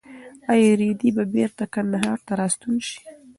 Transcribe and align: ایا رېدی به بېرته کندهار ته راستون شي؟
ایا 0.51 0.71
رېدی 0.79 1.09
به 1.15 1.23
بېرته 1.33 1.63
کندهار 1.73 2.17
ته 2.25 2.33
راستون 2.39 2.75
شي؟ 2.87 2.97